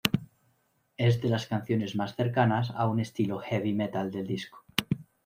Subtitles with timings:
[0.97, 4.65] Es de las canciones más cercanas a un estilo Heavy metal del disco.